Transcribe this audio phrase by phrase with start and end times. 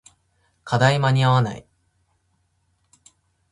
[0.63, 1.67] 課題間に合わない